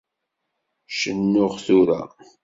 Cennuɣ 0.99 1.53
tura. 1.65 2.01